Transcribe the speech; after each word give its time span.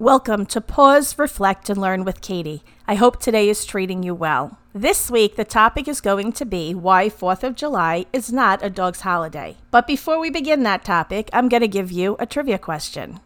Welcome 0.00 0.46
to 0.46 0.62
Pause, 0.62 1.18
Reflect, 1.18 1.68
and 1.68 1.78
Learn 1.78 2.06
with 2.06 2.22
Katie. 2.22 2.62
I 2.88 2.94
hope 2.94 3.20
today 3.20 3.50
is 3.50 3.66
treating 3.66 4.02
you 4.02 4.14
well. 4.14 4.58
This 4.72 5.10
week, 5.10 5.36
the 5.36 5.44
topic 5.44 5.86
is 5.86 6.00
going 6.00 6.32
to 6.32 6.46
be 6.46 6.74
why 6.74 7.10
4th 7.10 7.42
of 7.44 7.54
July 7.54 8.06
is 8.10 8.32
not 8.32 8.64
a 8.64 8.70
dog's 8.70 9.02
holiday. 9.02 9.58
But 9.70 9.86
before 9.86 10.18
we 10.18 10.30
begin 10.30 10.62
that 10.62 10.86
topic, 10.86 11.28
I'm 11.34 11.50
going 11.50 11.60
to 11.60 11.68
give 11.68 11.92
you 11.92 12.16
a 12.18 12.24
trivia 12.24 12.56
question. 12.56 13.20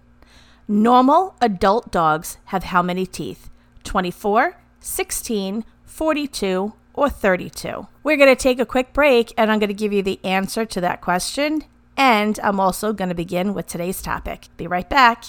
Normal 0.67 1.37
adult 1.41 1.93
dogs 1.93 2.39
have 2.47 2.65
how 2.65 2.83
many 2.83 3.07
teeth? 3.07 3.51
24, 3.85 4.57
16, 4.81 5.65
42, 5.85 6.73
or 6.93 7.09
32? 7.09 7.87
We're 8.03 8.17
going 8.17 8.35
to 8.35 8.43
take 8.43 8.59
a 8.59 8.67
quick 8.67 8.93
break 8.93 9.33
and 9.39 9.53
I'm 9.53 9.61
going 9.61 9.69
to 9.69 9.75
give 9.75 9.93
you 9.93 10.03
the 10.03 10.19
answer 10.25 10.65
to 10.65 10.81
that 10.81 11.01
question. 11.01 11.63
And 11.97 12.41
I'm 12.43 12.59
also 12.59 12.93
going 12.93 13.11
to 13.11 13.15
begin 13.15 13.55
with 13.55 13.69
today's 13.69 14.03
topic. 14.03 14.49
Be 14.57 14.67
right 14.67 14.91
back. 14.91 15.27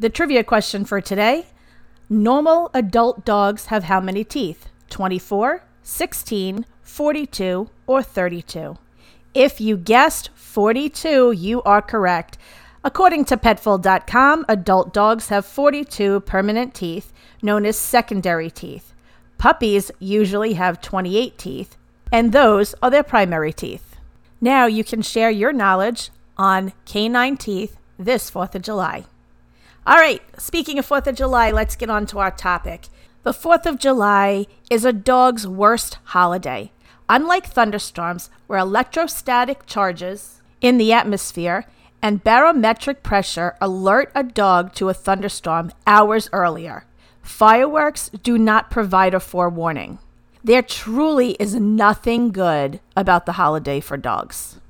The 0.00 0.08
trivia 0.08 0.44
question 0.44 0.84
for 0.84 1.00
today 1.00 1.46
Normal 2.08 2.70
adult 2.72 3.24
dogs 3.24 3.66
have 3.66 3.84
how 3.84 4.00
many 4.00 4.22
teeth? 4.22 4.68
24, 4.90 5.64
16, 5.82 6.64
42, 6.82 7.68
or 7.88 8.02
32? 8.04 8.78
If 9.34 9.60
you 9.60 9.76
guessed 9.76 10.30
42, 10.36 11.32
you 11.32 11.62
are 11.62 11.82
correct. 11.82 12.38
According 12.84 13.24
to 13.24 13.36
Petful.com, 13.36 14.46
adult 14.48 14.94
dogs 14.94 15.30
have 15.30 15.44
42 15.44 16.20
permanent 16.20 16.74
teeth, 16.74 17.12
known 17.42 17.66
as 17.66 17.76
secondary 17.76 18.50
teeth. 18.52 18.94
Puppies 19.36 19.90
usually 19.98 20.52
have 20.52 20.80
28 20.80 21.36
teeth, 21.36 21.76
and 22.12 22.30
those 22.30 22.72
are 22.80 22.90
their 22.90 23.02
primary 23.02 23.52
teeth. 23.52 23.96
Now 24.40 24.66
you 24.66 24.84
can 24.84 25.02
share 25.02 25.30
your 25.30 25.52
knowledge 25.52 26.10
on 26.36 26.72
canine 26.84 27.36
teeth 27.36 27.76
this 27.98 28.30
4th 28.30 28.54
of 28.54 28.62
July. 28.62 29.04
All 29.88 29.96
right, 29.96 30.20
speaking 30.38 30.78
of 30.78 30.86
4th 30.86 31.06
of 31.06 31.14
July, 31.14 31.50
let's 31.50 31.74
get 31.74 31.88
on 31.88 32.04
to 32.08 32.18
our 32.18 32.30
topic. 32.30 32.88
The 33.22 33.32
4th 33.32 33.64
of 33.64 33.78
July 33.78 34.44
is 34.68 34.84
a 34.84 34.92
dog's 34.92 35.48
worst 35.48 35.96
holiday. 36.04 36.72
Unlike 37.08 37.46
thunderstorms, 37.46 38.28
where 38.48 38.58
electrostatic 38.58 39.64
charges 39.64 40.42
in 40.60 40.76
the 40.76 40.92
atmosphere 40.92 41.64
and 42.02 42.22
barometric 42.22 43.02
pressure 43.02 43.56
alert 43.62 44.12
a 44.14 44.22
dog 44.22 44.74
to 44.74 44.90
a 44.90 44.94
thunderstorm 44.94 45.72
hours 45.86 46.28
earlier, 46.34 46.84
fireworks 47.22 48.10
do 48.10 48.36
not 48.36 48.70
provide 48.70 49.14
a 49.14 49.20
forewarning. 49.20 50.00
There 50.44 50.60
truly 50.60 51.30
is 51.40 51.54
nothing 51.54 52.30
good 52.30 52.80
about 52.94 53.24
the 53.24 53.40
holiday 53.40 53.80
for 53.80 53.96
dogs. 53.96 54.60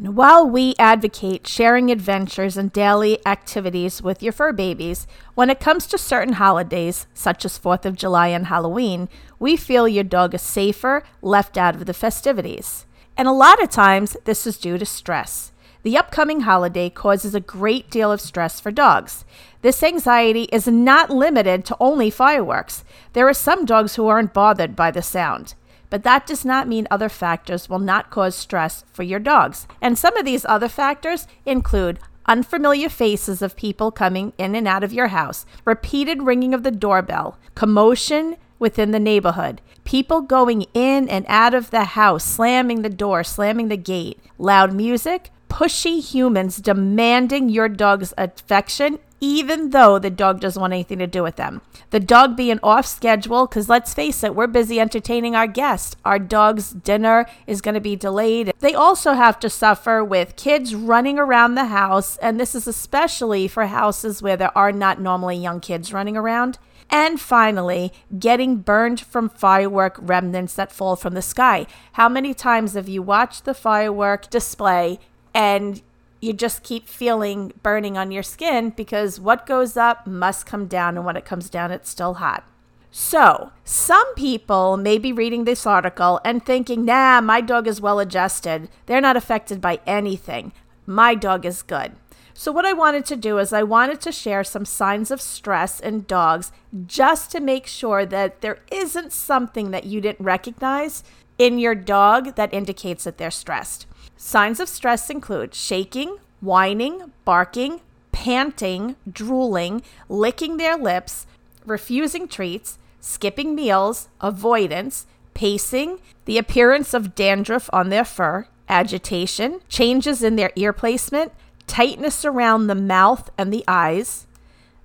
While 0.00 0.48
we 0.48 0.76
advocate 0.78 1.48
sharing 1.48 1.90
adventures 1.90 2.56
and 2.56 2.72
daily 2.72 3.18
activities 3.26 4.00
with 4.00 4.22
your 4.22 4.32
fur 4.32 4.52
babies, 4.52 5.08
when 5.34 5.50
it 5.50 5.58
comes 5.58 5.88
to 5.88 5.98
certain 5.98 6.34
holidays, 6.34 7.08
such 7.14 7.44
as 7.44 7.58
4th 7.58 7.84
of 7.84 7.96
July 7.96 8.28
and 8.28 8.46
Halloween, 8.46 9.08
we 9.40 9.56
feel 9.56 9.88
your 9.88 10.04
dog 10.04 10.36
is 10.36 10.42
safer 10.42 11.02
left 11.20 11.56
out 11.58 11.74
of 11.74 11.86
the 11.86 11.92
festivities. 11.92 12.86
And 13.16 13.26
a 13.26 13.32
lot 13.32 13.60
of 13.60 13.70
times, 13.70 14.16
this 14.24 14.46
is 14.46 14.56
due 14.56 14.78
to 14.78 14.86
stress. 14.86 15.50
The 15.82 15.96
upcoming 15.96 16.42
holiday 16.42 16.90
causes 16.90 17.34
a 17.34 17.40
great 17.40 17.90
deal 17.90 18.12
of 18.12 18.20
stress 18.20 18.60
for 18.60 18.70
dogs. 18.70 19.24
This 19.62 19.82
anxiety 19.82 20.44
is 20.52 20.68
not 20.68 21.10
limited 21.10 21.64
to 21.64 21.76
only 21.80 22.08
fireworks. 22.08 22.84
There 23.14 23.28
are 23.28 23.34
some 23.34 23.64
dogs 23.64 23.96
who 23.96 24.06
aren't 24.06 24.32
bothered 24.32 24.76
by 24.76 24.92
the 24.92 25.02
sound 25.02 25.54
but 25.90 26.02
that 26.04 26.26
does 26.26 26.44
not 26.44 26.68
mean 26.68 26.86
other 26.90 27.08
factors 27.08 27.68
will 27.68 27.78
not 27.78 28.10
cause 28.10 28.34
stress 28.34 28.84
for 28.92 29.02
your 29.02 29.18
dogs. 29.18 29.66
And 29.80 29.98
some 29.98 30.16
of 30.16 30.24
these 30.24 30.44
other 30.46 30.68
factors 30.68 31.26
include 31.46 31.98
unfamiliar 32.26 32.88
faces 32.88 33.40
of 33.40 33.56
people 33.56 33.90
coming 33.90 34.32
in 34.38 34.54
and 34.54 34.68
out 34.68 34.84
of 34.84 34.92
your 34.92 35.08
house, 35.08 35.46
repeated 35.64 36.22
ringing 36.22 36.52
of 36.52 36.62
the 36.62 36.70
doorbell, 36.70 37.38
commotion 37.54 38.36
within 38.58 38.90
the 38.90 39.00
neighborhood, 39.00 39.60
people 39.84 40.20
going 40.20 40.62
in 40.74 41.08
and 41.08 41.24
out 41.28 41.54
of 41.54 41.70
the 41.70 41.84
house, 41.84 42.24
slamming 42.24 42.82
the 42.82 42.90
door, 42.90 43.24
slamming 43.24 43.68
the 43.68 43.76
gate, 43.76 44.20
loud 44.36 44.72
music, 44.74 45.30
pushy 45.48 46.02
humans 46.02 46.58
demanding 46.58 47.48
your 47.48 47.68
dog's 47.68 48.12
affection 48.18 48.98
even 49.20 49.70
though 49.70 49.98
the 49.98 50.10
dog 50.10 50.40
doesn't 50.40 50.60
want 50.60 50.72
anything 50.72 50.98
to 50.98 51.06
do 51.06 51.22
with 51.22 51.36
them. 51.36 51.60
The 51.90 52.00
dog 52.00 52.36
being 52.36 52.60
off 52.62 52.86
schedule, 52.86 53.46
because 53.46 53.68
let's 53.68 53.94
face 53.94 54.22
it, 54.22 54.34
we're 54.34 54.46
busy 54.46 54.78
entertaining 54.78 55.34
our 55.34 55.46
guests. 55.46 55.96
Our 56.04 56.18
dog's 56.18 56.70
dinner 56.70 57.26
is 57.46 57.60
going 57.60 57.74
to 57.74 57.80
be 57.80 57.96
delayed. 57.96 58.52
They 58.60 58.74
also 58.74 59.14
have 59.14 59.38
to 59.40 59.50
suffer 59.50 60.04
with 60.04 60.36
kids 60.36 60.74
running 60.74 61.18
around 61.18 61.54
the 61.54 61.66
house, 61.66 62.16
and 62.18 62.38
this 62.38 62.54
is 62.54 62.66
especially 62.66 63.48
for 63.48 63.66
houses 63.66 64.22
where 64.22 64.36
there 64.36 64.56
are 64.56 64.72
not 64.72 65.00
normally 65.00 65.36
young 65.36 65.60
kids 65.60 65.92
running 65.92 66.16
around. 66.16 66.58
And 66.90 67.20
finally, 67.20 67.92
getting 68.18 68.56
burned 68.56 69.00
from 69.00 69.28
firework 69.28 69.98
remnants 70.00 70.54
that 70.54 70.72
fall 70.72 70.96
from 70.96 71.12
the 71.12 71.20
sky. 71.20 71.66
How 71.92 72.08
many 72.08 72.32
times 72.32 72.72
have 72.72 72.88
you 72.88 73.02
watched 73.02 73.44
the 73.44 73.52
firework 73.52 74.30
display 74.30 74.98
and 75.34 75.82
you 76.20 76.32
just 76.32 76.62
keep 76.62 76.88
feeling 76.88 77.52
burning 77.62 77.96
on 77.96 78.10
your 78.10 78.22
skin 78.22 78.70
because 78.70 79.20
what 79.20 79.46
goes 79.46 79.76
up 79.76 80.06
must 80.06 80.46
come 80.46 80.66
down, 80.66 80.96
and 80.96 81.04
when 81.06 81.16
it 81.16 81.24
comes 81.24 81.48
down, 81.48 81.70
it's 81.70 81.90
still 81.90 82.14
hot. 82.14 82.44
So, 82.90 83.52
some 83.64 84.14
people 84.14 84.76
may 84.76 84.98
be 84.98 85.12
reading 85.12 85.44
this 85.44 85.66
article 85.66 86.20
and 86.24 86.44
thinking, 86.44 86.84
nah, 86.84 87.20
my 87.20 87.40
dog 87.40 87.66
is 87.66 87.80
well 87.80 88.00
adjusted. 88.00 88.68
They're 88.86 89.00
not 89.00 89.16
affected 89.16 89.60
by 89.60 89.80
anything. 89.86 90.52
My 90.86 91.14
dog 91.14 91.44
is 91.44 91.62
good. 91.62 91.92
So, 92.32 92.50
what 92.50 92.64
I 92.64 92.72
wanted 92.72 93.04
to 93.06 93.16
do 93.16 93.38
is, 93.38 93.52
I 93.52 93.62
wanted 93.62 94.00
to 94.02 94.12
share 94.12 94.42
some 94.42 94.64
signs 94.64 95.10
of 95.10 95.20
stress 95.20 95.80
in 95.80 96.04
dogs 96.04 96.50
just 96.86 97.30
to 97.32 97.40
make 97.40 97.66
sure 97.66 98.06
that 98.06 98.40
there 98.40 98.60
isn't 98.72 99.12
something 99.12 99.70
that 99.72 99.84
you 99.84 100.00
didn't 100.00 100.24
recognize 100.24 101.04
in 101.36 101.58
your 101.58 101.74
dog 101.74 102.36
that 102.36 102.54
indicates 102.54 103.04
that 103.04 103.18
they're 103.18 103.30
stressed. 103.30 103.86
Signs 104.20 104.58
of 104.58 104.68
stress 104.68 105.10
include 105.10 105.54
shaking, 105.54 106.18
whining, 106.40 107.12
barking, 107.24 107.80
panting, 108.10 108.96
drooling, 109.10 109.80
licking 110.08 110.56
their 110.56 110.76
lips, 110.76 111.24
refusing 111.64 112.26
treats, 112.26 112.78
skipping 113.00 113.54
meals, 113.54 114.08
avoidance, 114.20 115.06
pacing, 115.34 116.00
the 116.24 116.36
appearance 116.36 116.94
of 116.94 117.14
dandruff 117.14 117.70
on 117.72 117.90
their 117.90 118.04
fur, 118.04 118.48
agitation, 118.68 119.60
changes 119.68 120.20
in 120.20 120.34
their 120.34 120.50
ear 120.56 120.72
placement, 120.72 121.30
tightness 121.68 122.24
around 122.24 122.66
the 122.66 122.74
mouth 122.74 123.30
and 123.38 123.52
the 123.52 123.64
eyes, 123.68 124.26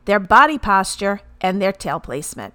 their 0.05 0.19
body 0.19 0.59
posture, 0.59 1.21
and 1.41 1.59
their 1.59 1.73
tail 1.73 1.99
placement. 1.99 2.53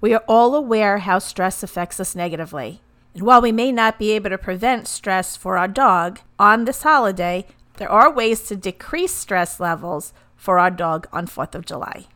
We 0.00 0.14
are 0.14 0.24
all 0.26 0.56
aware 0.56 0.98
how 0.98 1.20
stress 1.20 1.62
affects 1.62 2.00
us 2.00 2.16
negatively. 2.16 2.80
And 3.14 3.22
while 3.22 3.40
we 3.40 3.52
may 3.52 3.72
not 3.72 3.98
be 3.98 4.12
able 4.12 4.30
to 4.30 4.38
prevent 4.38 4.86
stress 4.86 5.36
for 5.36 5.58
our 5.58 5.68
dog 5.68 6.20
on 6.38 6.64
this 6.64 6.82
holiday, 6.82 7.46
there 7.78 7.90
are 7.90 8.12
ways 8.12 8.42
to 8.42 8.56
decrease 8.56 9.14
stress 9.14 9.60
levels 9.60 10.12
for 10.36 10.58
our 10.58 10.70
dog 10.70 11.08
on 11.12 11.26
4th 11.26 11.54
of 11.54 11.66
July. 11.66 12.06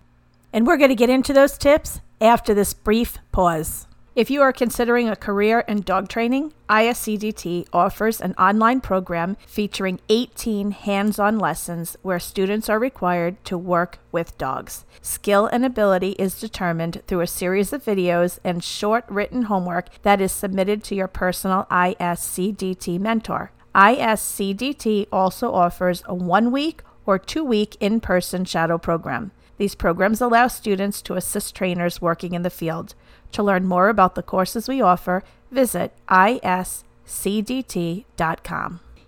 And 0.53 0.67
we're 0.67 0.77
going 0.77 0.91
to 0.91 0.95
get 0.95 1.11
into 1.11 1.33
those 1.33 1.57
tips 1.57 2.01
after 2.21 2.55
this 2.55 2.75
brief 2.75 3.19
pause. 3.33 3.87
If 4.15 4.31
you 4.31 4.43
are 4.43 4.53
considering 4.53 5.09
a 5.09 5.17
career 5.17 5.61
in 5.61 5.81
dog 5.81 6.11
training, 6.11 6.53
ISCDT 6.69 7.67
offers 7.73 8.21
an 8.21 8.35
online 8.35 8.83
program 8.83 9.39
featuring 9.47 10.01
18 10.11 10.73
hands 10.73 11.19
on 11.19 11.39
lessons 11.39 11.97
where 12.03 12.19
students 12.19 12.69
are 12.69 12.79
required 12.79 13.43
to 13.47 13.57
work 13.57 14.01
with 14.13 14.37
dogs. 14.37 14.85
Skill 15.01 15.47
and 15.47 15.65
ability 15.65 16.11
is 16.19 16.39
determined 16.39 17.01
through 17.07 17.23
a 17.23 17.27
series 17.27 17.73
of 17.73 17.87
videos 17.87 18.39
and 18.45 18.63
short 18.63 19.07
written 19.09 19.45
homework 19.45 19.89
that 20.03 20.21
is 20.21 20.31
submitted 20.31 20.85
to 20.85 20.95
your 20.95 21.09
personal 21.09 21.67
ISCDT 21.71 23.01
mentor. 23.01 23.51
ISCDT 23.75 25.07
also 25.11 25.55
offers 25.55 26.03
a 26.05 26.15
one 26.15 26.53
week 26.53 26.83
or 27.07 27.19
two 27.19 27.43
week 27.43 27.79
in 27.81 27.99
person 27.99 28.45
shadow 28.45 28.77
program. 28.77 29.33
These 29.57 29.75
programs 29.75 30.21
allow 30.21 30.49
students 30.49 31.01
to 31.03 31.15
assist 31.15 31.55
trainers 31.55 32.01
working 32.01 32.35
in 32.35 32.43
the 32.43 32.51
field. 32.51 32.95
To 33.33 33.43
learn 33.43 33.67
more 33.67 33.89
about 33.89 34.15
the 34.15 34.23
courses 34.23 34.69
we 34.69 34.81
offer, 34.81 35.25
visit 35.51 35.93
iscdt.com. 36.09 36.81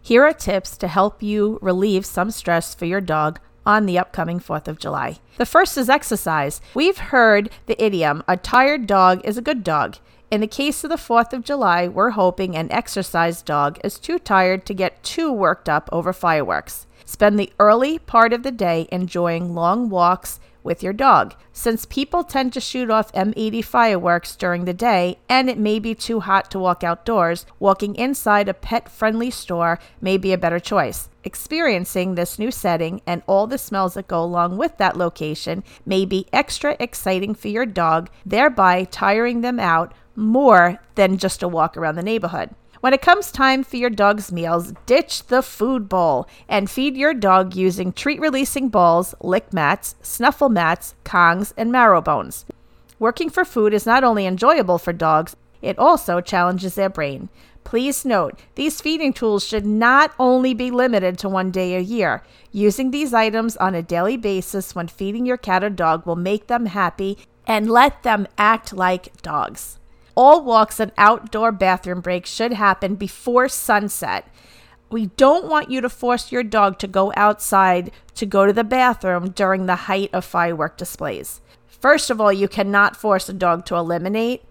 Here 0.02 0.24
are 0.24 0.32
tips 0.32 0.76
to 0.78 0.88
help 0.88 1.22
you 1.22 1.58
relieve 1.62 2.04
some 2.04 2.30
stress 2.30 2.74
for 2.74 2.84
your 2.84 3.00
dog 3.00 3.40
on 3.66 3.86
the 3.86 3.98
upcoming 3.98 4.40
4th 4.40 4.68
of 4.68 4.78
July. 4.78 5.18
The 5.38 5.46
first 5.46 5.78
is 5.78 5.88
exercise. 5.88 6.60
We've 6.74 6.98
heard 6.98 7.48
the 7.66 7.82
idiom, 7.82 8.22
a 8.28 8.36
tired 8.36 8.86
dog 8.86 9.22
is 9.24 9.38
a 9.38 9.42
good 9.42 9.64
dog. 9.64 9.96
In 10.30 10.40
the 10.40 10.46
case 10.46 10.84
of 10.84 10.90
the 10.90 10.96
4th 10.96 11.32
of 11.32 11.44
July, 11.44 11.88
we're 11.88 12.10
hoping 12.10 12.56
an 12.56 12.72
exercise 12.72 13.40
dog 13.40 13.78
is 13.84 13.98
too 13.98 14.18
tired 14.18 14.66
to 14.66 14.74
get 14.74 15.02
too 15.02 15.32
worked 15.32 15.68
up 15.68 15.88
over 15.92 16.12
fireworks. 16.12 16.86
Spend 17.04 17.38
the 17.38 17.52
early 17.58 17.98
part 17.98 18.32
of 18.32 18.42
the 18.42 18.50
day 18.50 18.88
enjoying 18.90 19.54
long 19.54 19.90
walks 19.90 20.40
with 20.64 20.82
your 20.82 20.92
dog. 20.92 21.34
Since 21.52 21.84
people 21.84 22.24
tend 22.24 22.52
to 22.54 22.60
shoot 22.60 22.90
off 22.90 23.12
M80 23.12 23.62
fireworks 23.62 24.34
during 24.34 24.64
the 24.64 24.74
day 24.74 25.18
and 25.28 25.48
it 25.48 25.58
may 25.58 25.78
be 25.78 25.94
too 25.94 26.20
hot 26.20 26.50
to 26.50 26.58
walk 26.58 26.82
outdoors, 26.82 27.46
walking 27.60 27.94
inside 27.94 28.48
a 28.48 28.54
pet 28.54 28.88
friendly 28.88 29.30
store 29.30 29.78
may 30.00 30.16
be 30.16 30.32
a 30.32 30.38
better 30.38 30.58
choice. 30.58 31.08
Experiencing 31.22 32.14
this 32.14 32.38
new 32.38 32.50
setting 32.50 33.00
and 33.06 33.22
all 33.26 33.46
the 33.46 33.58
smells 33.58 33.94
that 33.94 34.08
go 34.08 34.22
along 34.22 34.56
with 34.56 34.76
that 34.78 34.96
location 34.96 35.62
may 35.86 36.04
be 36.04 36.26
extra 36.32 36.76
exciting 36.80 37.34
for 37.34 37.48
your 37.48 37.66
dog, 37.66 38.10
thereby 38.26 38.84
tiring 38.84 39.42
them 39.42 39.60
out 39.60 39.94
more 40.16 40.80
than 40.94 41.18
just 41.18 41.42
a 41.42 41.48
walk 41.48 41.76
around 41.76 41.96
the 41.96 42.02
neighborhood. 42.02 42.50
When 42.84 42.92
it 42.92 43.00
comes 43.00 43.32
time 43.32 43.64
for 43.64 43.78
your 43.78 43.88
dog's 43.88 44.30
meals, 44.30 44.74
ditch 44.84 45.28
the 45.28 45.40
food 45.40 45.88
bowl 45.88 46.28
and 46.50 46.70
feed 46.70 46.98
your 46.98 47.14
dog 47.14 47.56
using 47.56 47.94
treat 47.94 48.20
releasing 48.20 48.68
balls, 48.68 49.14
lick 49.22 49.54
mats, 49.54 49.94
snuffle 50.02 50.50
mats, 50.50 50.94
kongs, 51.02 51.54
and 51.56 51.72
marrow 51.72 52.02
bones. 52.02 52.44
Working 52.98 53.30
for 53.30 53.46
food 53.46 53.72
is 53.72 53.86
not 53.86 54.04
only 54.04 54.26
enjoyable 54.26 54.76
for 54.76 54.92
dogs, 54.92 55.34
it 55.62 55.78
also 55.78 56.20
challenges 56.20 56.74
their 56.74 56.90
brain. 56.90 57.30
Please 57.64 58.04
note, 58.04 58.38
these 58.54 58.82
feeding 58.82 59.14
tools 59.14 59.46
should 59.46 59.64
not 59.64 60.12
only 60.18 60.52
be 60.52 60.70
limited 60.70 61.16
to 61.20 61.28
one 61.30 61.50
day 61.50 61.76
a 61.76 61.80
year. 61.80 62.22
Using 62.52 62.90
these 62.90 63.14
items 63.14 63.56
on 63.56 63.74
a 63.74 63.80
daily 63.80 64.18
basis 64.18 64.74
when 64.74 64.88
feeding 64.88 65.24
your 65.24 65.38
cat 65.38 65.64
or 65.64 65.70
dog 65.70 66.04
will 66.04 66.16
make 66.16 66.48
them 66.48 66.66
happy 66.66 67.16
and 67.46 67.70
let 67.70 68.02
them 68.02 68.26
act 68.36 68.74
like 68.74 69.22
dogs. 69.22 69.78
All 70.14 70.42
walks 70.44 70.78
and 70.78 70.92
outdoor 70.96 71.52
bathroom 71.52 72.00
breaks 72.00 72.30
should 72.30 72.52
happen 72.52 72.94
before 72.94 73.48
sunset. 73.48 74.28
We 74.90 75.06
don't 75.06 75.48
want 75.48 75.70
you 75.70 75.80
to 75.80 75.88
force 75.88 76.30
your 76.30 76.44
dog 76.44 76.78
to 76.78 76.86
go 76.86 77.12
outside 77.16 77.90
to 78.14 78.26
go 78.26 78.46
to 78.46 78.52
the 78.52 78.64
bathroom 78.64 79.30
during 79.30 79.66
the 79.66 79.74
height 79.74 80.10
of 80.12 80.24
firework 80.24 80.76
displays. 80.76 81.40
First 81.66 82.10
of 82.10 82.20
all, 82.20 82.32
you 82.32 82.48
cannot 82.48 82.96
force 82.96 83.28
a 83.28 83.32
dog 83.32 83.66
to 83.66 83.74
eliminate, 83.74 84.44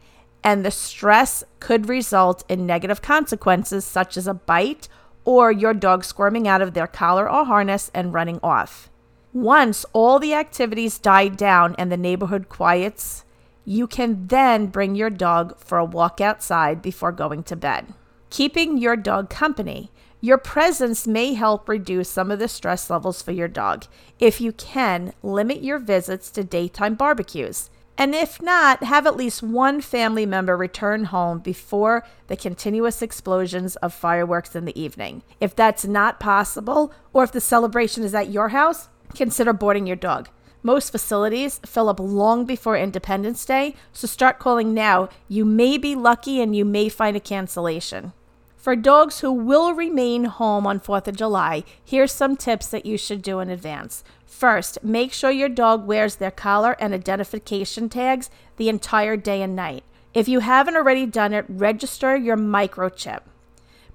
and 0.43 0.65
the 0.65 0.71
stress 0.71 1.43
could 1.59 1.87
result 1.87 2.43
in 2.49 2.65
negative 2.65 3.01
consequences 3.01 3.85
such 3.85 4.17
as 4.17 4.27
a 4.27 4.33
bite 4.33 4.89
or 5.23 5.51
your 5.51 5.73
dog 5.73 6.03
squirming 6.03 6.47
out 6.47 6.61
of 6.61 6.73
their 6.73 6.87
collar 6.87 7.29
or 7.29 7.45
harness 7.45 7.89
and 7.93 8.13
running 8.13 8.39
off. 8.43 8.89
Once 9.31 9.85
all 9.93 10.19
the 10.19 10.33
activities 10.33 10.99
die 10.99 11.29
down 11.29 11.73
and 11.79 11.91
the 11.91 11.97
neighborhood 11.97 12.49
quiets, 12.49 13.23
you 13.65 13.87
can 13.87 14.27
then 14.27 14.67
bring 14.67 14.95
your 14.95 15.09
dog 15.09 15.57
for 15.59 15.77
a 15.77 15.85
walk 15.85 16.19
outside 16.19 16.81
before 16.81 17.11
going 17.11 17.43
to 17.43 17.55
bed. 17.55 17.93
Keeping 18.29 18.77
your 18.77 18.95
dog 18.95 19.29
company. 19.29 19.91
Your 20.19 20.37
presence 20.37 21.05
may 21.05 21.33
help 21.33 21.67
reduce 21.67 22.09
some 22.09 22.31
of 22.31 22.39
the 22.39 22.47
stress 22.47 22.89
levels 22.89 23.21
for 23.21 23.31
your 23.31 23.49
dog. 23.49 23.85
If 24.19 24.39
you 24.39 24.53
can, 24.53 25.13
limit 25.21 25.61
your 25.61 25.79
visits 25.79 26.31
to 26.31 26.43
daytime 26.43 26.95
barbecues. 26.95 27.69
And 27.97 28.15
if 28.15 28.41
not, 28.41 28.83
have 28.83 29.05
at 29.05 29.17
least 29.17 29.43
one 29.43 29.81
family 29.81 30.25
member 30.25 30.57
return 30.57 31.05
home 31.05 31.39
before 31.39 32.05
the 32.27 32.37
continuous 32.37 33.01
explosions 33.01 33.75
of 33.77 33.93
fireworks 33.93 34.55
in 34.55 34.65
the 34.65 34.81
evening. 34.81 35.23
If 35.39 35.55
that's 35.55 35.85
not 35.85 36.19
possible, 36.19 36.91
or 37.11 37.23
if 37.23 37.31
the 37.31 37.41
celebration 37.41 38.03
is 38.03 38.15
at 38.15 38.31
your 38.31 38.49
house, 38.49 38.89
consider 39.13 39.53
boarding 39.53 39.85
your 39.85 39.95
dog. 39.95 40.29
Most 40.65 40.91
facilities 40.91 41.59
fill 41.65 41.89
up 41.89 41.99
long 41.99 42.45
before 42.45 42.77
Independence 42.77 43.43
Day, 43.43 43.75
so 43.91 44.07
start 44.07 44.39
calling 44.39 44.73
now. 44.73 45.09
You 45.27 45.43
may 45.43 45.77
be 45.77 45.93
lucky 45.93 46.41
and 46.41 46.55
you 46.55 46.63
may 46.63 46.87
find 46.87 47.17
a 47.17 47.19
cancellation. 47.19 48.13
For 48.55 48.77
dogs 48.77 49.19
who 49.19 49.29
will 49.33 49.73
remain 49.73 50.23
home 50.23 50.65
on 50.65 50.79
4th 50.79 51.09
of 51.09 51.17
July, 51.17 51.65
here's 51.83 52.13
some 52.13 52.37
tips 52.37 52.67
that 52.67 52.85
you 52.85 52.97
should 52.97 53.21
do 53.21 53.41
in 53.41 53.49
advance. 53.49 54.05
First, 54.25 54.81
make 54.81 55.11
sure 55.11 55.31
your 55.31 55.49
dog 55.49 55.85
wears 55.85 56.15
their 56.15 56.31
collar 56.31 56.77
and 56.79 56.93
identification 56.93 57.89
tags 57.89 58.29
the 58.55 58.69
entire 58.69 59.17
day 59.17 59.41
and 59.41 59.57
night. 59.57 59.83
If 60.13 60.29
you 60.29 60.39
haven't 60.39 60.77
already 60.77 61.05
done 61.05 61.33
it, 61.33 61.43
register 61.49 62.15
your 62.15 62.37
microchip. 62.37 63.19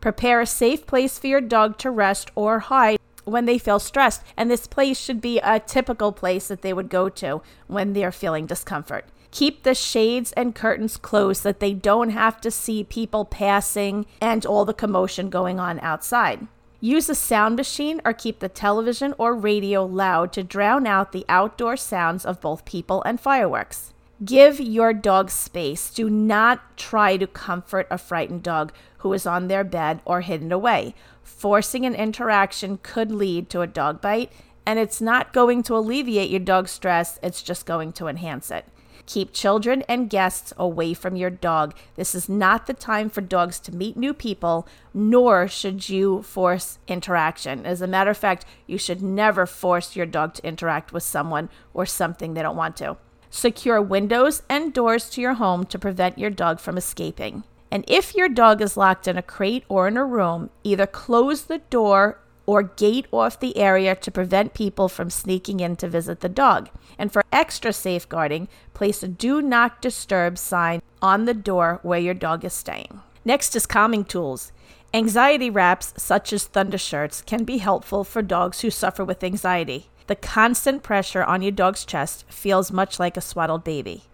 Prepare 0.02 0.42
a 0.42 0.46
safe 0.46 0.86
place 0.86 1.18
for 1.18 1.28
your 1.28 1.40
dog 1.40 1.78
to 1.78 1.90
rest 1.90 2.30
or 2.34 2.58
hide 2.58 2.97
when 3.30 3.44
they 3.44 3.58
feel 3.58 3.78
stressed. 3.78 4.22
And 4.36 4.50
this 4.50 4.66
place 4.66 4.98
should 4.98 5.20
be 5.20 5.38
a 5.40 5.60
typical 5.60 6.12
place 6.12 6.48
that 6.48 6.62
they 6.62 6.72
would 6.72 6.88
go 6.88 7.08
to 7.10 7.42
when 7.66 7.92
they're 7.92 8.12
feeling 8.12 8.46
discomfort. 8.46 9.06
Keep 9.30 9.62
the 9.62 9.74
shades 9.74 10.32
and 10.32 10.54
curtains 10.54 10.96
closed 10.96 11.42
so 11.42 11.50
that 11.50 11.60
they 11.60 11.74
don't 11.74 12.10
have 12.10 12.40
to 12.40 12.50
see 12.50 12.82
people 12.82 13.24
passing 13.24 14.06
and 14.20 14.46
all 14.46 14.64
the 14.64 14.72
commotion 14.72 15.28
going 15.28 15.60
on 15.60 15.78
outside. 15.80 16.46
Use 16.80 17.08
a 17.08 17.14
sound 17.14 17.56
machine 17.56 18.00
or 18.04 18.12
keep 18.12 18.38
the 18.38 18.48
television 18.48 19.12
or 19.18 19.34
radio 19.34 19.84
loud 19.84 20.32
to 20.32 20.44
drown 20.44 20.86
out 20.86 21.12
the 21.12 21.26
outdoor 21.28 21.76
sounds 21.76 22.24
of 22.24 22.40
both 22.40 22.64
people 22.64 23.02
and 23.02 23.20
fireworks. 23.20 23.92
Give 24.24 24.60
your 24.60 24.92
dog 24.92 25.30
space. 25.30 25.90
Do 25.90 26.08
not 26.08 26.76
try 26.76 27.16
to 27.16 27.26
comfort 27.26 27.86
a 27.90 27.98
frightened 27.98 28.42
dog 28.42 28.72
who 28.98 29.12
is 29.12 29.26
on 29.26 29.48
their 29.48 29.64
bed 29.64 30.00
or 30.04 30.22
hidden 30.22 30.50
away. 30.52 30.94
Forcing 31.36 31.86
an 31.86 31.94
interaction 31.94 32.80
could 32.82 33.12
lead 33.12 33.48
to 33.50 33.60
a 33.60 33.66
dog 33.68 34.00
bite, 34.00 34.32
and 34.66 34.78
it's 34.78 35.00
not 35.00 35.32
going 35.32 35.62
to 35.64 35.76
alleviate 35.76 36.30
your 36.30 36.40
dog's 36.40 36.72
stress, 36.72 37.20
it's 37.22 37.42
just 37.42 37.64
going 37.64 37.92
to 37.92 38.08
enhance 38.08 38.50
it. 38.50 38.64
Keep 39.06 39.32
children 39.32 39.82
and 39.88 40.10
guests 40.10 40.52
away 40.56 40.94
from 40.94 41.14
your 41.14 41.30
dog. 41.30 41.76
This 41.94 42.14
is 42.14 42.28
not 42.28 42.66
the 42.66 42.74
time 42.74 43.08
for 43.08 43.20
dogs 43.20 43.60
to 43.60 43.74
meet 43.74 43.96
new 43.96 44.12
people, 44.12 44.66
nor 44.92 45.46
should 45.46 45.88
you 45.88 46.22
force 46.22 46.78
interaction. 46.88 47.64
As 47.64 47.80
a 47.80 47.86
matter 47.86 48.10
of 48.10 48.18
fact, 48.18 48.44
you 48.66 48.76
should 48.76 49.00
never 49.00 49.46
force 49.46 49.94
your 49.94 50.06
dog 50.06 50.34
to 50.34 50.46
interact 50.46 50.92
with 50.92 51.04
someone 51.04 51.50
or 51.72 51.86
something 51.86 52.34
they 52.34 52.42
don't 52.42 52.56
want 52.56 52.76
to. 52.78 52.96
Secure 53.30 53.80
windows 53.80 54.42
and 54.48 54.74
doors 54.74 55.08
to 55.10 55.20
your 55.20 55.34
home 55.34 55.64
to 55.66 55.78
prevent 55.78 56.18
your 56.18 56.30
dog 56.30 56.58
from 56.58 56.76
escaping. 56.76 57.44
And 57.70 57.84
if 57.86 58.14
your 58.14 58.28
dog 58.28 58.62
is 58.62 58.76
locked 58.76 59.06
in 59.06 59.18
a 59.18 59.22
crate 59.22 59.64
or 59.68 59.88
in 59.88 59.96
a 59.96 60.04
room, 60.04 60.50
either 60.64 60.86
close 60.86 61.44
the 61.44 61.58
door 61.58 62.18
or 62.46 62.62
gate 62.62 63.06
off 63.12 63.38
the 63.38 63.58
area 63.58 63.94
to 63.94 64.10
prevent 64.10 64.54
people 64.54 64.88
from 64.88 65.10
sneaking 65.10 65.60
in 65.60 65.76
to 65.76 65.86
visit 65.86 66.20
the 66.20 66.30
dog. 66.30 66.70
And 66.98 67.12
for 67.12 67.22
extra 67.30 67.74
safeguarding, 67.74 68.48
place 68.72 69.02
a 69.02 69.08
do 69.08 69.42
not 69.42 69.82
disturb 69.82 70.38
sign 70.38 70.80
on 71.02 71.26
the 71.26 71.34
door 71.34 71.80
where 71.82 72.00
your 72.00 72.14
dog 72.14 72.46
is 72.46 72.54
staying. 72.54 73.02
Next 73.22 73.54
is 73.54 73.66
calming 73.66 74.04
tools. 74.04 74.50
Anxiety 74.94 75.50
wraps, 75.50 75.92
such 75.98 76.32
as 76.32 76.46
thunder 76.46 76.78
shirts, 76.78 77.20
can 77.20 77.44
be 77.44 77.58
helpful 77.58 78.02
for 78.02 78.22
dogs 78.22 78.62
who 78.62 78.70
suffer 78.70 79.04
with 79.04 79.22
anxiety. 79.22 79.90
The 80.06 80.16
constant 80.16 80.82
pressure 80.82 81.22
on 81.22 81.42
your 81.42 81.52
dog's 81.52 81.84
chest 81.84 82.24
feels 82.30 82.72
much 82.72 82.98
like 82.98 83.18
a 83.18 83.20
swaddled 83.20 83.64
baby. 83.64 84.04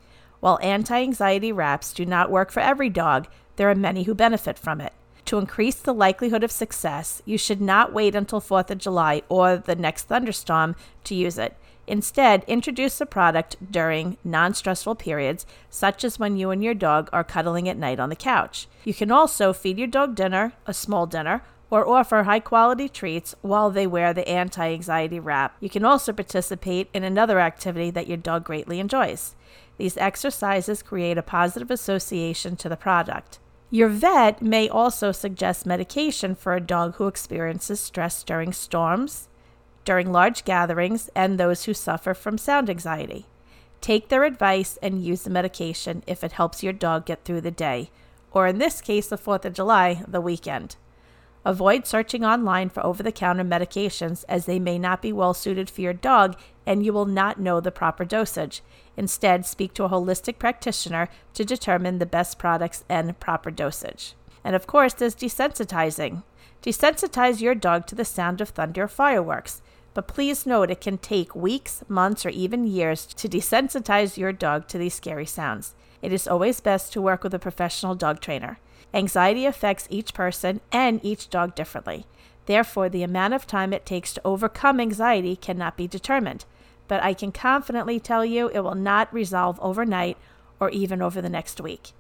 While 0.41 0.59
anti 0.61 1.01
anxiety 1.01 1.53
wraps 1.53 1.93
do 1.93 2.05
not 2.05 2.33
work 2.33 2.51
for 2.51 2.59
every 2.59 2.91
dog, 2.91 3.29
there 3.57 3.71
are 3.71 3.75
many 3.75 4.05
who 4.05 4.15
benefit 4.15 4.59
from 4.59 4.81
it. 4.81 4.93
To 5.27 5.39
increase 5.39 5.77
the 5.77 5.95
likelihood 5.95 6.45
of 6.45 6.53
success, 6.53 7.23
you 7.25 7.39
should 7.39 7.61
not 7.61 7.93
wait 7.93 8.15
until 8.15 8.41
4th 8.41 8.71
of 8.71 8.79
July 8.79 9.23
or 9.29 9.57
the 9.57 9.75
next 9.75 10.05
thunderstorm 10.05 10.77
to 11.05 11.15
use 11.15 11.39
it. 11.39 11.57
Instead, 11.87 12.45
introduce 12.47 12.99
the 12.99 13.07
product 13.07 13.57
during 13.71 14.17
non 14.25 14.55
stressful 14.55 14.95
periods, 14.95 15.45
such 15.69 16.05
as 16.05 16.19
when 16.19 16.37
you 16.37 16.51
and 16.51 16.65
your 16.65 16.75
dog 16.75 17.11
are 17.13 17.25
cuddling 17.25 17.69
at 17.69 17.77
night 17.77 18.01
on 18.01 18.09
the 18.09 18.17
couch. 18.17 18.69
You 18.85 18.95
can 18.95 19.11
also 19.11 19.53
feed 19.53 19.79
your 19.79 19.89
dog 19.89 20.15
dinner, 20.15 20.53
a 20.67 20.73
small 20.75 21.07
dinner, 21.07 21.43
or 21.71 21.89
offer 21.89 22.23
high 22.23 22.41
quality 22.41 22.89
treats 22.89 23.35
while 23.43 23.71
they 23.71 23.87
wear 23.87 24.15
the 24.15 24.29
anti 24.29 24.73
anxiety 24.73 25.21
wrap. 25.21 25.57
You 25.61 25.69
can 25.69 25.85
also 25.85 26.13
participate 26.13 26.89
in 26.95 27.05
another 27.05 27.41
activity 27.41 27.91
that 27.91 28.07
your 28.07 28.17
dog 28.17 28.45
greatly 28.45 28.79
enjoys. 28.79 29.35
These 29.77 29.97
exercises 29.97 30.83
create 30.83 31.19
a 31.19 31.23
positive 31.23 31.71
association 31.71 32.57
to 32.57 32.69
the 32.69 32.77
product. 32.77 33.41
Your 33.75 33.89
vet 33.89 34.41
may 34.41 34.69
also 34.69 35.11
suggest 35.11 35.67
medication 35.67 36.37
for 36.37 36.55
a 36.55 36.61
dog 36.61 36.95
who 36.95 37.09
experiences 37.09 37.81
stress 37.81 38.23
during 38.23 38.53
storms, 38.53 39.27
during 39.85 40.13
large 40.13 40.45
gatherings, 40.45 41.11
and 41.13 41.41
those 41.41 41.65
who 41.65 41.75
suffer 41.75 42.15
from 42.15 42.39
sound 42.39 42.71
anxiety. 42.71 43.27
Take 43.81 44.11
their 44.11 44.23
advice 44.23 44.79
and 44.81 45.03
use 45.03 45.23
the 45.23 45.31
medication 45.31 46.05
if 46.07 46.23
it 46.23 46.31
helps 46.31 46.63
your 46.63 46.73
dog 46.73 47.05
get 47.05 47.25
through 47.25 47.41
the 47.41 47.51
day, 47.51 47.91
or 48.31 48.47
in 48.47 48.59
this 48.59 48.81
case, 48.81 49.09
the 49.09 49.19
4th 49.19 49.45
of 49.45 49.55
July, 49.55 50.05
the 50.07 50.21
weekend. 50.21 50.77
Avoid 51.45 51.85
searching 51.85 52.25
online 52.25 52.69
for 52.69 52.87
over 52.87 53.03
the 53.03 53.11
counter 53.11 53.43
medications 53.43 54.25
as 54.29 54.47
they 54.47 54.61
may 54.61 54.79
not 54.79 55.03
be 55.03 55.13
well 55.13 55.35
suited 55.35 55.69
for 55.69 55.81
your 55.81 55.93
dog 55.93 56.37
and 56.67 56.85
you 56.85 56.93
will 56.93 57.07
not 57.07 57.41
know 57.41 57.61
the 57.61 57.71
proper 57.71 58.05
dosage. 58.05 58.63
Instead, 58.97 59.45
speak 59.45 59.75
to 59.75 59.85
a 59.85 59.89
holistic 59.89 60.39
practitioner 60.39 61.09
to 61.35 61.45
determine 61.45 61.99
the 61.99 62.07
best 62.07 62.39
products 62.39 62.85
and 62.89 63.19
proper 63.21 63.51
dosage. 63.51 64.15
And 64.45 64.55
of 64.55 64.67
course, 64.67 64.95
there's 64.95 65.15
desensitizing. 65.15 66.23
Desensitize 66.63 67.41
your 67.41 67.55
dog 67.55 67.87
to 67.87 67.95
the 67.95 68.05
sound 68.05 68.41
of 68.41 68.51
thunder 68.51 68.85
or 68.85 68.89
fireworks. 68.89 69.63
But 69.95 70.09
please 70.09 70.45
note 70.45 70.71
it 70.71 70.81
can 70.81 70.99
take 70.99 71.35
weeks, 71.37 71.85
months, 71.89 72.27
or 72.27 72.31
even 72.31 72.67
years 72.67 73.07
to 73.07 73.29
desensitize 73.29 74.17
your 74.17 74.33
dog 74.33 74.67
to 74.69 74.79
these 74.79 74.95
scary 74.95 75.27
sounds. 75.27 75.75
It 76.03 76.13
is 76.13 76.27
always 76.27 76.61
best 76.61 76.93
to 76.93 77.03
work 77.03 77.23
with 77.23 77.33
a 77.33 77.39
professional 77.39 77.95
dog 77.95 78.21
trainer. 78.21 78.59
Anxiety 78.93 79.47
affects 79.47 79.87
each 79.91 80.13
person 80.13 80.61
and 80.73 81.01
each 81.05 81.31
dog 81.31 81.55
differently. 81.55 82.07
Therefore, 82.47 82.89
the 82.89 83.03
amount 83.03 83.35
of 83.35 83.47
time 83.47 83.73
it 83.73 83.87
takes 83.87 84.13
to 84.15 84.21
overcome 84.25 84.81
anxiety 84.81 85.37
cannot 85.37 85.77
be 85.77 85.87
determined. 85.87 86.45
But 86.89 87.03
I 87.03 87.15
can 87.15 87.33
confidently 87.33 87.99
tell 87.99 88.25
you 88.25 88.49
it 88.49 88.61
will 88.61 88.75
not 88.75 89.13
resolve 89.13 89.59
overnight 89.61 90.17
or 90.61 90.71
even 90.71 91.03
over 91.03 91.21
the 91.21 91.29
next 91.29 91.61
week. 91.61 91.93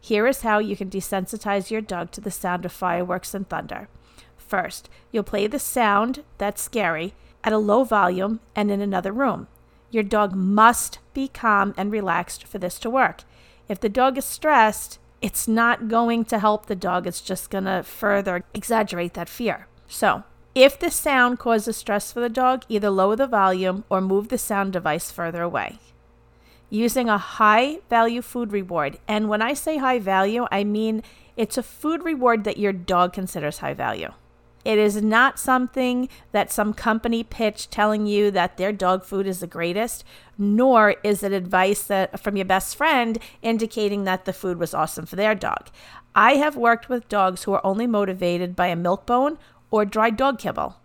Here 0.00 0.26
is 0.26 0.42
how 0.42 0.58
you 0.58 0.76
can 0.76 0.90
desensitize 0.90 1.70
your 1.70 1.80
dog 1.80 2.10
to 2.12 2.20
the 2.20 2.30
sound 2.30 2.64
of 2.64 2.72
fireworks 2.72 3.34
and 3.34 3.48
thunder. 3.48 3.88
First, 4.36 4.90
you'll 5.10 5.22
play 5.22 5.46
the 5.46 5.58
sound 5.58 6.24
that's 6.38 6.60
scary 6.60 7.14
at 7.44 7.52
a 7.52 7.58
low 7.58 7.84
volume 7.84 8.40
and 8.54 8.70
in 8.70 8.80
another 8.80 9.12
room. 9.12 9.46
Your 9.90 10.02
dog 10.02 10.34
must 10.34 10.98
be 11.14 11.28
calm 11.28 11.74
and 11.76 11.92
relaxed 11.92 12.44
for 12.44 12.58
this 12.58 12.78
to 12.80 12.90
work. 12.90 13.22
If 13.68 13.80
the 13.80 13.88
dog 13.88 14.18
is 14.18 14.24
stressed, 14.24 14.98
it's 15.20 15.46
not 15.46 15.88
going 15.88 16.24
to 16.26 16.38
help 16.38 16.66
the 16.66 16.74
dog. 16.74 17.06
It's 17.06 17.20
just 17.20 17.50
going 17.50 17.64
to 17.64 17.82
further 17.82 18.44
exaggerate 18.52 19.14
that 19.14 19.28
fear. 19.28 19.68
So, 19.86 20.24
if 20.54 20.78
the 20.78 20.90
sound 20.90 21.38
causes 21.38 21.76
stress 21.76 22.12
for 22.12 22.20
the 22.20 22.28
dog, 22.28 22.64
either 22.68 22.90
lower 22.90 23.16
the 23.16 23.26
volume 23.26 23.84
or 23.88 24.00
move 24.00 24.28
the 24.28 24.38
sound 24.38 24.72
device 24.72 25.10
further 25.10 25.42
away. 25.42 25.78
Using 26.68 27.08
a 27.08 27.18
high 27.18 27.78
value 27.88 28.22
food 28.22 28.52
reward. 28.52 28.98
And 29.06 29.28
when 29.28 29.42
I 29.42 29.54
say 29.54 29.78
high 29.78 29.98
value, 29.98 30.46
I 30.50 30.64
mean 30.64 31.02
it's 31.36 31.56
a 31.56 31.62
food 31.62 32.04
reward 32.04 32.44
that 32.44 32.58
your 32.58 32.72
dog 32.72 33.12
considers 33.12 33.58
high 33.58 33.74
value. 33.74 34.12
It 34.64 34.78
is 34.78 35.02
not 35.02 35.40
something 35.40 36.08
that 36.30 36.52
some 36.52 36.72
company 36.72 37.24
pitched 37.24 37.70
telling 37.70 38.06
you 38.06 38.30
that 38.30 38.58
their 38.58 38.72
dog 38.72 39.04
food 39.04 39.26
is 39.26 39.40
the 39.40 39.46
greatest, 39.46 40.04
nor 40.38 40.96
is 41.02 41.22
it 41.22 41.32
advice 41.32 41.82
that 41.84 42.20
from 42.20 42.36
your 42.36 42.44
best 42.44 42.76
friend 42.76 43.18
indicating 43.40 44.04
that 44.04 44.24
the 44.24 44.32
food 44.32 44.58
was 44.58 44.72
awesome 44.72 45.04
for 45.04 45.16
their 45.16 45.34
dog. 45.34 45.68
I 46.14 46.34
have 46.34 46.56
worked 46.56 46.88
with 46.88 47.08
dogs 47.08 47.42
who 47.42 47.52
are 47.54 47.66
only 47.66 47.86
motivated 47.86 48.54
by 48.54 48.68
a 48.68 48.76
milk 48.76 49.04
bone 49.04 49.38
or 49.72 49.84
dried 49.84 50.16
dog 50.16 50.38
kibble. 50.38 50.76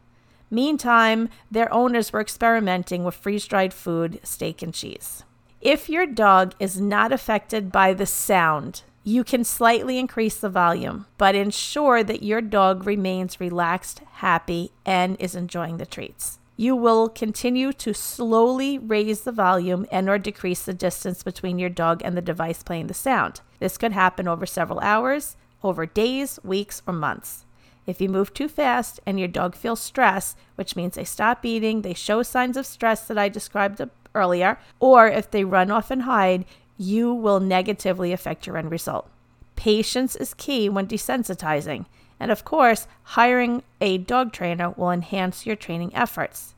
Meantime, 0.49 1.29
their 1.51 1.71
owners 1.71 2.11
were 2.11 2.21
experimenting 2.21 3.03
with 3.03 3.13
freeze 3.13 3.45
dried 3.45 3.73
food, 3.73 4.19
steak, 4.23 4.63
and 4.63 4.73
cheese. 4.73 5.23
If 5.61 5.89
your 5.89 6.05
dog 6.05 6.55
is 6.59 6.79
not 6.79 7.11
affected 7.11 7.71
by 7.71 7.93
the 7.93 8.05
sound, 8.05 8.83
you 9.03 9.23
can 9.23 9.43
slightly 9.43 9.97
increase 9.97 10.37
the 10.37 10.49
volume, 10.49 11.05
but 11.17 11.35
ensure 11.35 12.03
that 12.03 12.23
your 12.23 12.41
dog 12.41 12.85
remains 12.85 13.39
relaxed, 13.39 14.01
happy, 14.13 14.71
and 14.85 15.17
is 15.19 15.35
enjoying 15.35 15.77
the 15.77 15.85
treats. 15.85 16.39
You 16.55 16.75
will 16.75 17.09
continue 17.09 17.73
to 17.73 17.93
slowly 17.93 18.77
raise 18.77 19.21
the 19.21 19.31
volume 19.31 19.85
and 19.91 20.09
or 20.09 20.17
decrease 20.17 20.63
the 20.63 20.73
distance 20.73 21.23
between 21.23 21.59
your 21.59 21.69
dog 21.69 22.01
and 22.03 22.17
the 22.17 22.21
device 22.21 22.63
playing 22.63 22.87
the 22.87 22.93
sound. 22.93 23.41
This 23.59 23.77
could 23.77 23.91
happen 23.91 24.27
over 24.27 24.45
several 24.45 24.79
hours, 24.79 25.35
over 25.63 25.85
days, 25.85 26.39
weeks, 26.43 26.81
or 26.87 26.93
months. 26.93 27.45
If 27.87 28.01
you 28.01 28.09
move 28.09 28.33
too 28.33 28.49
fast 28.49 28.99
and 29.05 29.17
your 29.17 29.29
dog 29.29 29.55
feels 29.55 29.79
stress, 29.79 30.35
which 30.55 30.75
means 30.75 30.95
they 30.95 31.05
stop 31.05 31.45
eating, 31.45 31.81
they 31.81 31.93
show 31.93 32.21
signs 32.21 32.57
of 32.57 32.65
stress 32.65 33.07
that 33.07 33.17
I 33.17 33.29
described 33.29 33.81
earlier, 34.13 34.59
or 34.81 35.07
if 35.07 35.31
they 35.31 35.45
run 35.45 35.71
off 35.71 35.89
and 35.89 36.01
hide, 36.01 36.43
you 36.77 37.13
will 37.13 37.39
negatively 37.39 38.11
affect 38.11 38.45
your 38.45 38.57
end 38.57 38.71
result. 38.71 39.09
Patience 39.55 40.15
is 40.17 40.33
key 40.33 40.67
when 40.67 40.85
desensitizing. 40.85 41.85
And 42.19 42.29
of 42.29 42.43
course, 42.43 42.87
hiring 43.03 43.63
a 43.79 43.97
dog 43.97 44.33
trainer 44.33 44.71
will 44.71 44.91
enhance 44.91 45.45
your 45.45 45.55
training 45.55 45.95
efforts. 45.95 46.55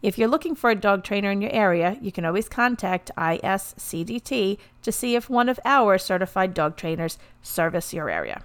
If 0.00 0.18
you're 0.18 0.28
looking 0.28 0.54
for 0.54 0.70
a 0.70 0.74
dog 0.74 1.04
trainer 1.04 1.30
in 1.30 1.42
your 1.42 1.52
area, 1.52 1.98
you 2.00 2.10
can 2.10 2.24
always 2.24 2.48
contact 2.48 3.10
ISCDT 3.16 4.58
to 4.82 4.92
see 4.92 5.14
if 5.14 5.28
one 5.28 5.48
of 5.48 5.60
our 5.64 5.98
certified 5.98 6.54
dog 6.54 6.76
trainers 6.76 7.18
service 7.42 7.92
your 7.92 8.08
area. 8.08 8.42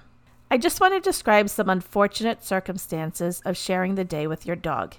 I 0.50 0.58
just 0.58 0.80
want 0.80 0.94
to 0.94 1.02
describe 1.02 1.50
some 1.50 1.70
unfortunate 1.70 2.42
circumstances 2.42 3.42
of 3.44 3.58
sharing 3.58 3.96
the 3.96 4.06
day 4.06 4.28
with 4.28 4.46
your 4.46 4.56
dog. 4.56 4.96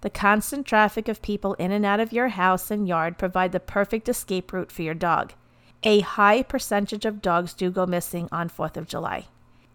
The 0.00 0.08
constant 0.08 0.64
traffic 0.64 1.06
of 1.06 1.20
people 1.20 1.52
in 1.54 1.70
and 1.70 1.84
out 1.84 2.00
of 2.00 2.14
your 2.14 2.28
house 2.28 2.70
and 2.70 2.88
yard 2.88 3.18
provide 3.18 3.52
the 3.52 3.60
perfect 3.60 4.08
escape 4.08 4.54
route 4.54 4.72
for 4.72 4.80
your 4.80 4.94
dog. 4.94 5.34
A 5.82 6.00
high 6.00 6.42
percentage 6.42 7.04
of 7.04 7.20
dogs 7.20 7.52
do 7.52 7.70
go 7.70 7.84
missing 7.84 8.26
on 8.32 8.48
4th 8.48 8.78
of 8.78 8.88
July. 8.88 9.26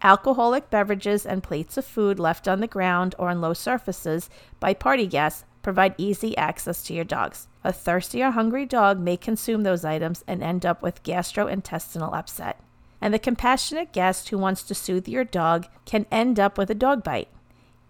Alcoholic 0.02 0.70
beverages 0.70 1.24
and 1.24 1.40
plates 1.40 1.76
of 1.76 1.84
food 1.84 2.18
left 2.18 2.48
on 2.48 2.58
the 2.58 2.66
ground 2.66 3.14
or 3.16 3.30
on 3.30 3.40
low 3.40 3.52
surfaces 3.52 4.28
by 4.58 4.74
party 4.74 5.06
guests 5.06 5.44
provide 5.62 5.94
easy 5.98 6.36
access 6.36 6.82
to 6.82 6.94
your 6.94 7.04
dogs. 7.04 7.46
A 7.62 7.72
thirsty 7.72 8.24
or 8.24 8.32
hungry 8.32 8.66
dog 8.66 8.98
may 8.98 9.16
consume 9.16 9.62
those 9.62 9.84
items 9.84 10.24
and 10.26 10.42
end 10.42 10.66
up 10.66 10.82
with 10.82 11.04
gastrointestinal 11.04 12.12
upset 12.12 12.60
and 13.00 13.12
the 13.12 13.18
compassionate 13.18 13.92
guest 13.92 14.28
who 14.28 14.38
wants 14.38 14.62
to 14.64 14.74
soothe 14.74 15.08
your 15.08 15.24
dog 15.24 15.66
can 15.84 16.06
end 16.10 16.40
up 16.40 16.58
with 16.58 16.70
a 16.70 16.74
dog 16.74 17.02
bite. 17.04 17.28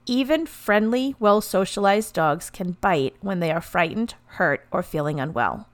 Even 0.06 0.46
friendly, 0.46 1.14
well 1.18 1.40
socialized 1.40 2.14
dogs 2.14 2.50
can 2.50 2.76
bite 2.80 3.16
when 3.20 3.40
they 3.40 3.50
are 3.50 3.60
frightened, 3.60 4.14
hurt, 4.26 4.66
or 4.70 4.82
feeling 4.82 5.18
unwell. 5.18 5.68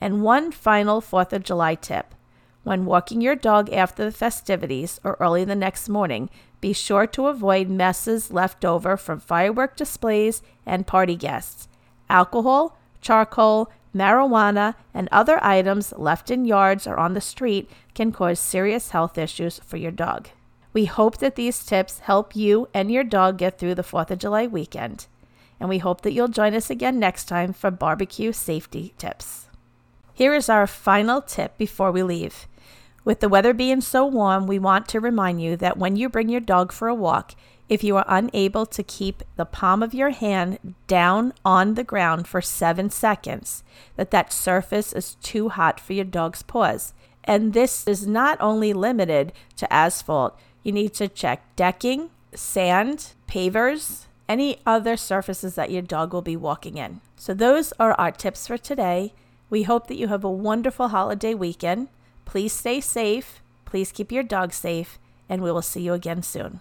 And 0.00 0.22
one 0.22 0.50
final 0.50 1.00
4th 1.00 1.32
of 1.32 1.42
July 1.42 1.74
tip 1.74 2.14
when 2.64 2.86
walking 2.86 3.20
your 3.20 3.36
dog 3.36 3.70
after 3.72 4.04
the 4.04 4.10
festivities 4.10 4.98
or 5.04 5.18
early 5.20 5.44
the 5.44 5.54
next 5.54 5.88
morning, 5.88 6.30
be 6.62 6.72
sure 6.72 7.06
to 7.08 7.26
avoid 7.26 7.68
messes 7.68 8.32
left 8.32 8.64
over 8.64 8.96
from 8.96 9.20
firework 9.20 9.76
displays 9.76 10.42
and 10.64 10.86
party 10.86 11.14
guests. 11.14 11.68
Alcohol, 12.08 12.78
charcoal, 13.02 13.70
marijuana, 13.94 14.74
and 14.92 15.08
other 15.10 15.42
items 15.42 15.92
left 15.96 16.30
in 16.30 16.44
yards 16.44 16.86
or 16.86 16.96
on 16.96 17.14
the 17.14 17.20
street 17.20 17.70
can 17.94 18.12
cause 18.12 18.38
serious 18.40 18.90
health 18.90 19.16
issues 19.16 19.60
for 19.64 19.76
your 19.76 19.92
dog. 19.92 20.28
We 20.72 20.86
hope 20.86 21.18
that 21.18 21.36
these 21.36 21.64
tips 21.64 22.00
help 22.00 22.34
you 22.34 22.68
and 22.74 22.90
your 22.90 23.04
dog 23.04 23.38
get 23.38 23.58
through 23.58 23.76
the 23.76 23.82
4th 23.82 24.10
of 24.10 24.18
July 24.18 24.46
weekend. 24.46 25.06
And 25.60 25.68
we 25.68 25.78
hope 25.78 26.00
that 26.02 26.12
you'll 26.12 26.28
join 26.28 26.54
us 26.54 26.68
again 26.68 26.98
next 26.98 27.26
time 27.26 27.52
for 27.52 27.70
barbecue 27.70 28.32
safety 28.32 28.92
tips. 28.98 29.46
Here 30.12 30.34
is 30.34 30.48
our 30.48 30.66
final 30.66 31.22
tip 31.22 31.56
before 31.56 31.92
we 31.92 32.02
leave. 32.02 32.48
With 33.04 33.20
the 33.20 33.28
weather 33.28 33.52
being 33.52 33.80
so 33.80 34.06
warm, 34.06 34.46
we 34.46 34.58
want 34.58 34.88
to 34.88 35.00
remind 35.00 35.42
you 35.42 35.56
that 35.58 35.76
when 35.76 35.94
you 35.94 36.08
bring 36.08 36.28
your 36.28 36.40
dog 36.40 36.72
for 36.72 36.88
a 36.88 36.94
walk, 36.94 37.34
if 37.68 37.82
you 37.82 37.96
are 37.96 38.04
unable 38.06 38.66
to 38.66 38.82
keep 38.82 39.22
the 39.36 39.44
palm 39.44 39.82
of 39.82 39.94
your 39.94 40.10
hand 40.10 40.74
down 40.86 41.32
on 41.44 41.74
the 41.74 41.84
ground 41.84 42.28
for 42.28 42.42
seven 42.42 42.90
seconds, 42.90 43.64
that 43.96 44.10
that 44.10 44.32
surface 44.32 44.92
is 44.92 45.16
too 45.16 45.48
hot 45.48 45.80
for 45.80 45.94
your 45.94 46.04
dog's 46.04 46.42
paws. 46.42 46.92
And 47.24 47.54
this 47.54 47.86
is 47.86 48.06
not 48.06 48.38
only 48.40 48.72
limited 48.72 49.32
to 49.56 49.72
asphalt. 49.72 50.38
You 50.62 50.72
need 50.72 50.92
to 50.94 51.08
check 51.08 51.42
decking, 51.56 52.10
sand, 52.34 53.14
pavers, 53.26 54.06
any 54.28 54.58
other 54.66 54.96
surfaces 54.96 55.54
that 55.54 55.70
your 55.70 55.82
dog 55.82 56.12
will 56.12 56.22
be 56.22 56.36
walking 56.36 56.76
in. 56.76 57.00
So 57.16 57.32
those 57.32 57.72
are 57.80 57.94
our 57.94 58.12
tips 58.12 58.46
for 58.46 58.58
today. 58.58 59.14
We 59.48 59.62
hope 59.62 59.86
that 59.86 59.96
you 59.96 60.08
have 60.08 60.24
a 60.24 60.30
wonderful 60.30 60.88
holiday 60.88 61.34
weekend. 61.34 61.88
Please 62.24 62.52
stay 62.52 62.80
safe. 62.80 63.40
Please 63.64 63.92
keep 63.92 64.12
your 64.12 64.22
dog 64.22 64.52
safe, 64.52 64.98
and 65.28 65.42
we 65.42 65.50
will 65.50 65.62
see 65.62 65.82
you 65.82 65.92
again 65.92 66.22
soon. 66.22 66.60